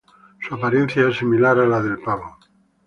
Su 0.39 0.55
apariencia 0.55 1.07
es 1.07 1.17
similar 1.17 1.59
a 1.59 1.67
la 1.67 1.79
del 1.79 1.99
pavo. 1.99 2.39